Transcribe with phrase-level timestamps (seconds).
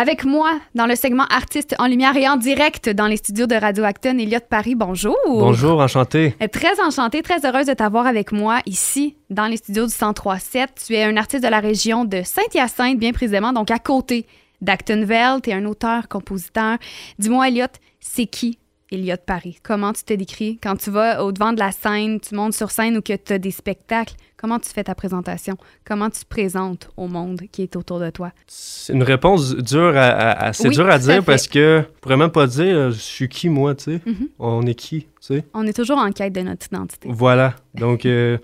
[0.00, 3.56] Avec moi, dans le segment Artistes en lumière et en direct dans les studios de
[3.56, 5.16] Radio Acton, Elliot Paris, bonjour.
[5.26, 6.36] Bonjour, enchanté.
[6.40, 10.84] Euh, Très enchantée, très heureuse de t'avoir avec moi ici, dans les studios du 1037.
[10.86, 14.26] Tu es un artiste de la région de Saint-Hyacinthe, bien précisément, donc à côté
[14.60, 15.40] d'Actonville.
[15.42, 16.78] Tu es un auteur, compositeur.
[17.18, 17.66] Dis-moi, Elliot,
[17.98, 19.58] c'est qui Elliot Paris?
[19.62, 20.58] Comment tu te décris?
[20.62, 23.32] Quand tu vas au devant de la scène, tu montes sur scène ou que tu
[23.34, 24.14] as des spectacles?
[24.36, 25.56] Comment tu fais ta présentation?
[25.84, 28.32] Comment tu te présentes au monde qui est autour de toi?
[28.46, 32.00] C'est une réponse dure à, à- à- c'est Oui, dur à dire parce que je
[32.00, 34.00] pourrais même pas dire euh, je suis qui moi, tu sais.
[34.06, 34.28] Mhm.
[34.38, 35.44] On est qui, tu sais.
[35.54, 37.08] On est toujours en quête de notre identité.
[37.12, 37.54] Voilà.
[37.74, 38.38] Donc euh,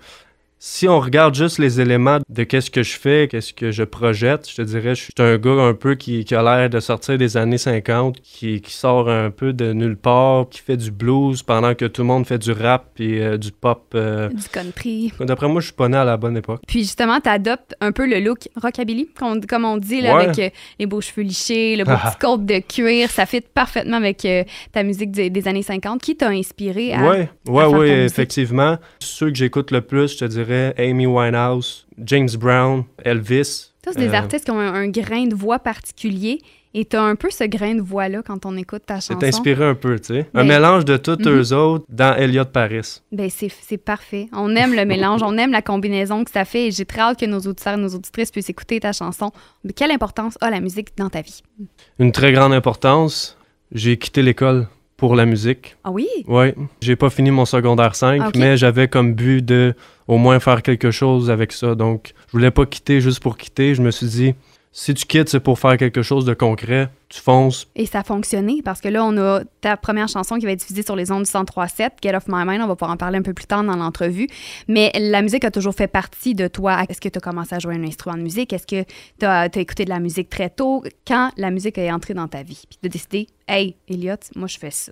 [0.67, 4.49] si on regarde juste les éléments de qu'est-ce que je fais, qu'est-ce que je projette,
[4.49, 7.19] je te dirais je suis un gars un peu qui, qui a l'air de sortir
[7.19, 11.43] des années 50, qui, qui sort un peu de nulle part, qui fait du blues
[11.43, 13.91] pendant que tout le monde fait du rap et euh, du pop.
[13.93, 14.29] euh.
[14.29, 15.13] Du country.
[15.19, 16.61] D'après moi, je suis pas né à la bonne époque.
[16.67, 19.09] Puis justement, tu adoptes un peu le look rockabilly,
[19.47, 20.23] comme on dit, là, Ouais.
[20.25, 20.49] avec euh,
[20.79, 23.11] les beaux cheveux lichés, le beau petit côte de cuir.
[23.11, 24.27] Ça fit parfaitement avec
[24.71, 26.01] ta musique des, des années 50.
[26.01, 27.07] Qui t'a inspiré à.
[27.07, 28.11] Ouais, ouais, ouais, musique.
[28.11, 28.77] effectivement.
[28.99, 33.71] Ceux que j'écoute le plus, je te dirais Amy Winehouse, James Brown, Elvis.
[33.83, 36.39] Tous des Euh, artistes qui ont un, un grain de voix particulier.
[36.77, 39.17] Et t'as un peu ce grain de voix-là quand on écoute ta chanson.
[39.21, 40.19] C'est inspiré un peu, tu sais.
[40.33, 41.29] Un Ben, mélange de tous mhm.
[41.29, 43.01] eux autres dans Elliot Paris.
[43.13, 44.27] Ben, c'est parfait.
[44.33, 46.67] On aime le mélange, on aime la combinaison que ça fait.
[46.67, 49.31] Et j'ai très hâte que nos auditeurs et nos auditrices puissent écouter ta chanson.
[49.73, 51.43] Quelle importance a la musique dans ta vie?
[51.97, 53.37] Une très grande importance.
[53.71, 55.75] J'ai quitté l'école pour la musique.
[55.83, 56.07] Ah oui?
[56.27, 59.73] Ouais, j'ai pas fini mon secondaire 5, Ah, mais j'avais comme but de
[60.07, 61.75] au moins faire quelque chose avec ça.
[61.75, 63.75] Donc, je voulais pas quitter juste pour quitter.
[63.75, 64.35] Je me suis dit,
[64.77, 66.89] si tu quittes, c'est pour faire quelque chose de concret.
[67.07, 67.65] Tu fonces.
[67.77, 70.59] Et ça a fonctionné parce que là, on a ta première chanson qui va être
[70.59, 72.61] diffusée sur les ondes du 103.7, Get Off My Mind.
[72.61, 74.27] On va pouvoir en parler un peu plus tard dans l'entrevue.
[74.67, 76.83] Mais la musique a toujours fait partie de toi.
[76.89, 78.51] Est-ce que tu as commencé à jouer un instrument de musique?
[78.51, 78.83] Est-ce que
[79.17, 80.83] tu as, écouté de la musique très tôt?
[81.07, 82.65] Quand la musique est entrée dans ta vie?
[82.69, 84.91] Puis de décider, hey, Elliot, moi, je fais ça.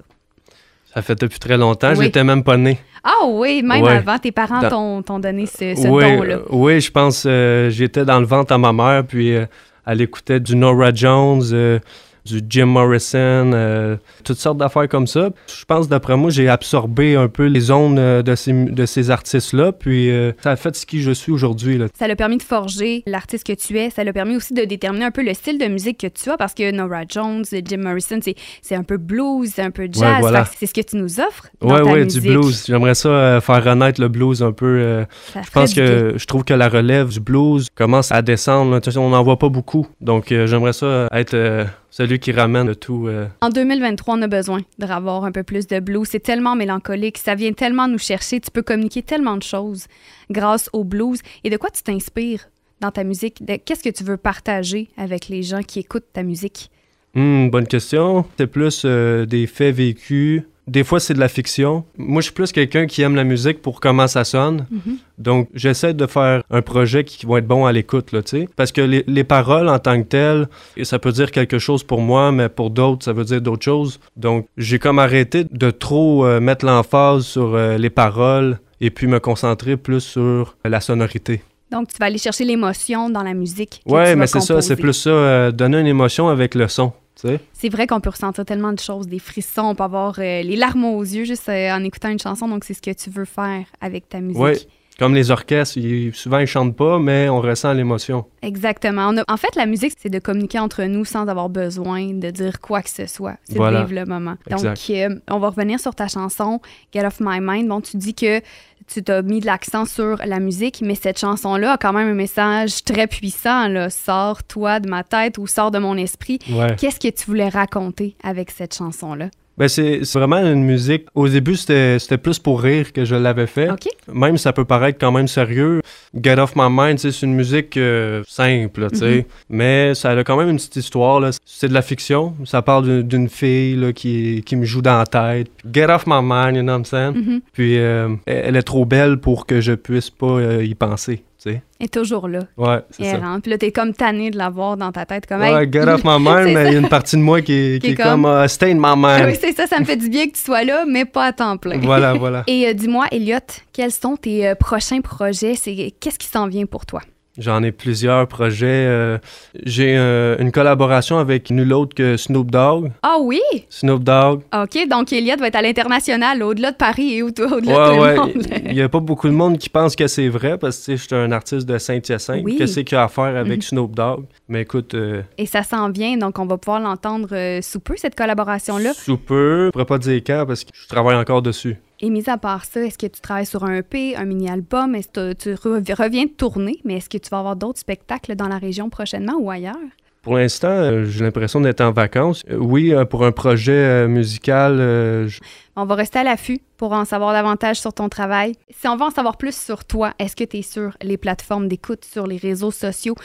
[0.94, 1.92] Ça fait depuis très longtemps.
[1.98, 2.06] Oui.
[2.06, 2.80] J'étais même pas né.
[3.04, 3.98] Ah oui, même Ouais.
[3.98, 6.36] avant, tes parents Dans- t'ont t'ont donné ce, ce oui, don-là.
[6.36, 9.46] euh, oui, je pense euh, j'étais dans le ventre à ma mère, puis euh,
[9.86, 11.80] elle écoutait du Nora Jones, euh,
[12.26, 15.30] du Jim Morrison, euh, toutes sortes d'affaires comme ça.
[15.48, 19.12] Je pense, d'après moi, j'ai absorbé un peu les ondes euh, de ces, de ces
[19.12, 21.80] artistes-là, puis euh, ça a fait ce qui je suis aujourd'hui.
[21.98, 23.90] Ça l'a permis de forger l'artiste que tu es.
[23.90, 26.38] Ça l'a permis aussi de déterminer un peu le style de musique que tu as
[26.38, 30.02] parce que Nora Jones, Jim Morrison, c'est, un peu blues, c'est un peu jazz.
[30.02, 30.46] Ouais, voilà.
[30.58, 31.48] C'est ce que tu nous offres.
[31.62, 32.66] Ouais, ta ouais, du blues.
[32.68, 35.06] J'aimerais ça euh, faire renaître le blues un peu.
[35.36, 38.72] je pense que je trouve que la relève du blues commence à descendre.
[38.72, 38.80] là.
[38.98, 39.88] On n'en voit pas beaucoup.
[40.02, 41.66] Donc, j'aimerais ça être euh,
[42.14, 43.08] celui qui ramène le tout.
[43.08, 46.08] euh, En 2023, on a besoin de revoir un peu plus de blues.
[46.10, 48.40] C'est tellement mélancolique, ça vient tellement nous chercher.
[48.40, 49.88] Tu peux communiquer tellement de choses
[50.30, 51.20] grâce au blues.
[51.44, 52.50] Et de quoi tu t'inspires
[52.82, 53.42] dans ta musique?
[53.66, 56.70] Qu'est-ce que tu veux partager avec les gens qui écoutent ta musique?
[57.16, 58.26] Hmm, bonne question.
[58.38, 60.44] C'est plus euh, des faits vécus.
[60.68, 61.84] Des fois, c'est de la fiction.
[61.98, 64.66] Moi, je suis plus quelqu'un qui aime la musique pour comment ça sonne.
[64.72, 64.98] Mhm.
[65.18, 68.50] Donc, j'essaie de faire un projet qui va être bon à l'écoute, là, tu sais.
[68.56, 70.48] Parce que les, les paroles en tant que telles,
[70.78, 73.66] et ça peut dire quelque chose pour moi, mais pour d'autres, ça veut dire d'autres
[73.66, 74.00] choses.
[74.16, 79.08] Donc, j'ai comme arrêté de trop euh, mettre l'emphase sur euh, les paroles et puis
[79.08, 81.42] me concentrer plus sur la sonorité.
[81.72, 83.82] Donc, tu vas aller chercher l'émotion dans la musique.
[83.86, 86.94] vas mais c'est ça, c'est plus ça, euh, donner une émotion avec le son.
[87.16, 90.56] C'est vrai qu'on peut ressentir tellement de choses, des frissons, on peut avoir euh, les
[90.56, 92.48] larmes aux yeux juste euh, en écoutant une chanson.
[92.48, 94.42] Donc, c'est ce que tu veux faire avec ta musique.
[94.42, 94.58] Ouais.
[95.00, 98.26] Comme les orchestres, ils- souvent ils chantent pas, mais on ressent l'émotion.
[98.44, 99.08] Exactement.
[99.10, 102.30] On a- En fait, la musique, c'est de communiquer entre nous sans avoir besoin de
[102.30, 103.38] dire quoi que ce soit.
[103.44, 103.82] C'est Voilà.
[103.82, 104.36] de vivre le moment.
[104.52, 104.76] Exact.
[104.88, 106.60] Donc, euh, on va revenir sur ta chanson
[106.94, 107.68] Get Off My Mind.
[107.70, 108.40] Bon, tu dis que
[108.88, 112.14] tu t'as mis de l'accent sur la musique, mais cette chanson-là a quand même un
[112.14, 113.90] message très puissant.
[113.90, 116.40] Sors-toi de ma tête ou sors de mon esprit.
[116.50, 116.76] Ouais.
[116.78, 119.30] Qu'est-ce que tu voulais raconter avec cette chanson-là?
[119.58, 121.06] Ben c'est vraiment une musique.
[121.14, 123.70] Au début, c'était c'était plus pour rire que je l'avais fait.
[123.70, 123.88] OK?
[124.12, 125.82] Même ça peut paraître quand même sérieux.
[126.20, 129.16] Get Off My Mind, c'est une musique euh, simple, là, tu sais.
[129.18, 129.24] Mhm.
[129.50, 131.22] Mais ça a quand même une petite histoire.
[131.46, 132.34] C'est de la fiction.
[132.46, 135.48] Ça parle d'une- fille là, qui, qui me joue dans la tête.
[135.72, 137.14] Get Off My Mind, you know what I'm saying?
[137.16, 137.42] Mhm.
[137.54, 141.24] Puis euh, elle elle est trop belle pour que je puisse pas euh, y penser.
[141.50, 141.62] Sais.
[141.80, 142.40] est toujours là.
[142.58, 143.18] Ouais, c'est ça.
[143.18, 143.40] errant.
[143.40, 145.26] Puis là, t'es comme tanné de l'avoir dans ta tête.
[145.26, 147.42] Comme, Ouais, hey, get off my mind, mais il y a une partie de moi
[147.42, 149.26] qui est, qui est comme, comme- uh, stay in my Ah mind.
[149.30, 151.34] oui, c'est ça, ça me fait du bien que tu sois là, mais pas à
[151.34, 151.78] temps plein.
[151.80, 152.44] Voilà, voilà.
[152.48, 153.38] Et euh, dis-moi, Elliot,
[153.74, 155.56] quels sont tes euh, prochains projets?
[155.56, 157.02] C'est Qu'est-ce qui s'en vient pour toi?
[157.40, 158.68] J'en ai plusieurs projets.
[158.88, 159.18] euh,
[159.66, 162.92] J'ai euh, une collaboration avec nul autre que Snoop Dogg.
[163.02, 163.42] Ah oui?
[163.70, 164.42] Snoop Dogg.
[164.54, 167.58] OK, donc Elliot va être à l'international, au-delà de Paris et au- au-delà
[167.90, 168.34] de Ouais, le monde.
[168.68, 171.02] Il n'y a pas beaucoup de monde qui pense que c'est vrai parce que je
[171.02, 172.42] suis un artiste de Saint-Hyacinthe.
[172.44, 172.56] Oui.
[172.58, 173.62] Qu'est-ce qu'il y a à faire avec Mhm.
[173.64, 174.26] Snoop Dogg?
[174.48, 177.30] Mais écoute, euh, Et ça s'en vient, donc on va pouvoir l'entendre
[177.62, 178.94] sous peu, cette collaboration-là.
[178.94, 181.78] sous peu, je pourrais pas dire quand parce que je travaille encore dessus.
[182.06, 184.94] Et mis à part ça, est-ce que tu travailles sur un EP, un mini-album?
[184.94, 188.36] Est-ce que tu re- reviens de tourner, mais est-ce que tu vas avoir d'autres spectacles
[188.36, 189.78] dans la région prochainement ou ailleurs?
[190.22, 192.44] Pour l'instant, euh, j'ai l'impression d'être en vacances.
[192.50, 194.80] Euh, oui, euh, pour un projet musical,
[195.28, 195.40] je-
[195.78, 198.52] On va rester à l'affût pour en savoir davantage sur ton travail.
[198.70, 201.70] Si on veut en savoir plus sur toi, est-ce que tu es sur les plateformes
[201.70, 203.16] d'écoute, sur les réseaux sociaux,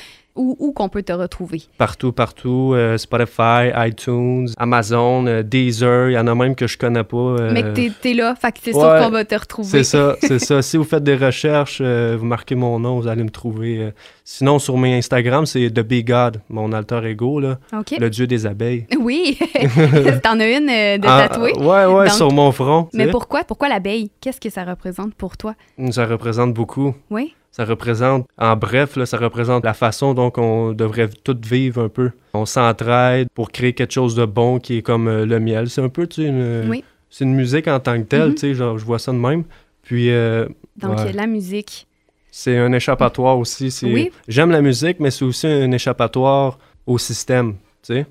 [0.58, 1.62] où qu'on peut te retrouver?
[1.78, 6.78] partout, partout, euh, Spotify, iTunes, Amazon, euh, Deezer, il y en a même que je
[6.78, 7.16] connais pas.
[7.16, 9.68] euh, Mais que t'es- t'es là, fait que c'est sûr qu'on va te retrouver.
[9.68, 10.62] C'est ça, c'est ça.
[10.62, 13.92] Si vous faites des recherches, vous marquez mon nom, vous allez me trouver.
[14.24, 17.58] Sinon, sur mes Instagram, c'est The Big God, mon alter ego, là,
[17.98, 18.86] le dieu des abeilles.
[19.00, 19.38] Oui,
[20.22, 21.52] t'en as une de Ah, tatouée?
[21.56, 22.88] ouais, ouais, Donc- sur mon front.
[22.92, 23.10] Mais sais.
[23.10, 23.44] pourquoi?
[23.44, 24.10] Pourquoi l'abeille?
[24.20, 25.54] Qu'est-ce que ça représente pour toi?
[25.90, 26.94] Ça représente beaucoup.
[27.10, 27.34] Oui?
[27.50, 31.88] Ça représente, en bref, là, ça représente la façon dont on devrait tout vivre un
[31.88, 32.10] peu.
[32.34, 35.68] On s'entraide pour créer quelque chose de bon qui est comme euh, le miel.
[35.68, 36.84] C'est un peu, tu sais, une, Oui.
[37.10, 38.34] c'est une musique en tant que telle, Mhm.
[38.34, 39.44] tu sais, genre, je vois ça de même.
[39.82, 40.46] Puis, euh,
[40.76, 41.12] Donc, Ouais.
[41.12, 41.86] la musique.
[42.30, 43.70] c'est un échappatoire aussi.
[43.72, 44.10] c'est- Oui.
[44.28, 48.06] J'aime la musique, mais c'est aussi un échappatoire au système, tu sais.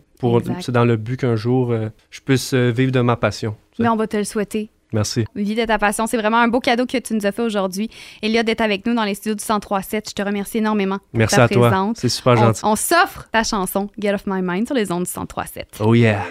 [0.61, 3.55] C'est dans le but qu'un jour, euh, je puisse euh, vivre de ma passion.
[3.79, 4.69] Mais on va te le souhaiter.
[4.93, 5.25] Merci.
[5.35, 6.07] Vie de ta passion.
[6.07, 7.89] C'est vraiment un beau cadeau que tu nous as fait aujourd'hui.
[8.21, 10.09] Elliot d'être avec nous dans les studios du 1037.
[10.09, 11.69] Je te remercie énormément pour Merci ta à toi.
[11.69, 11.97] présence.
[11.99, 12.61] C'est super On, gentil.
[12.63, 15.79] on s'offre ta chanson Get Off My Mind sur les ondes du 1037.
[15.81, 16.23] Oh yeah.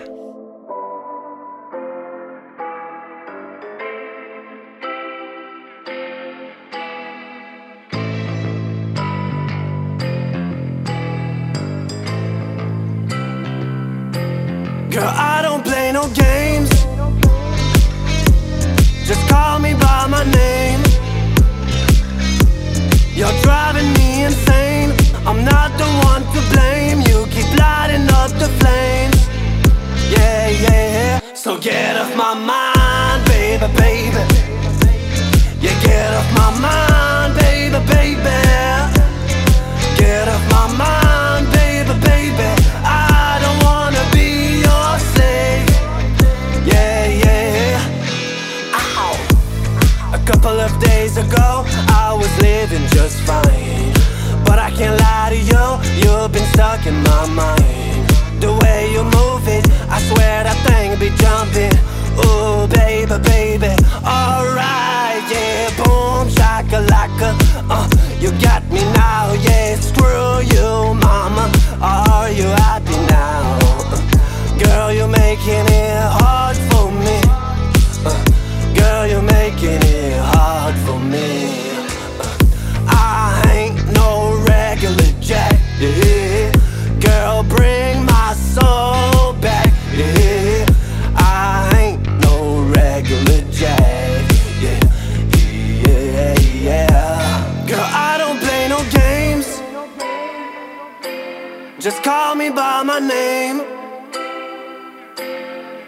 [20.08, 20.65] My name.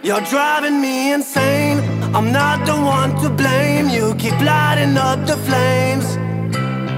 [0.08, 1.80] You're driving me insane.
[2.14, 3.90] I'm not the one to blame.
[3.90, 6.16] You keep lighting up the flames.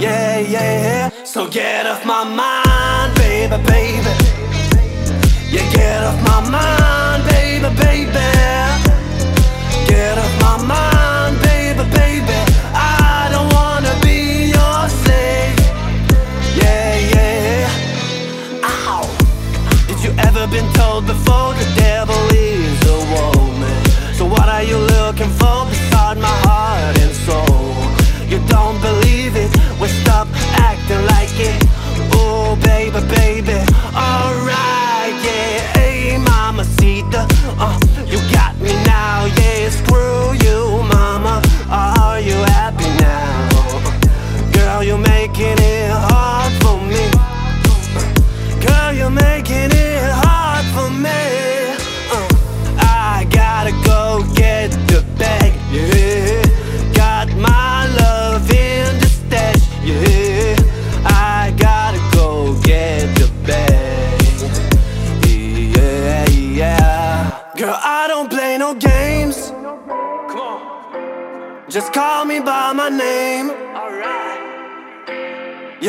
[0.00, 1.10] Yeah, yeah.
[1.10, 1.24] yeah.
[1.24, 4.14] So get off my mind, baby, baby.
[5.50, 8.28] Yeah, get off my mind, baby, baby.
[9.88, 12.39] Get off my mind, baby, baby.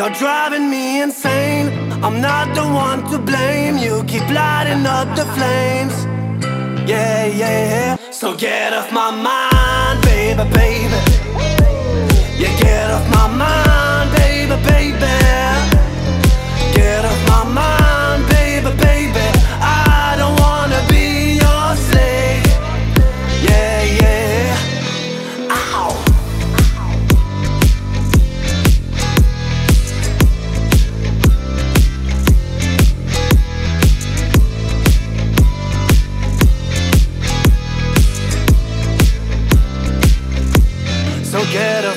[0.02, 1.68] You're driving me insane.
[2.04, 3.78] I'm not the one to blame.
[3.78, 5.94] You keep lighting up the flames.
[6.90, 7.98] Yeah, yeah.
[8.10, 11.00] So get off my mind, baby, baby.
[12.42, 15.14] Yeah, get off my mind, baby, baby.
[16.74, 19.21] Get off my mind, baby, baby.